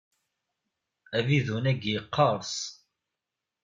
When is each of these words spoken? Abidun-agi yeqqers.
Abidun-agi 1.17 1.91
yeqqers. 1.93 2.53